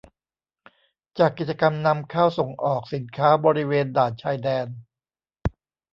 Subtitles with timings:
[1.19, 4.67] จากกิจกรรมนำเข้าส่งออกสินค้าบริเวณด่านชายแดน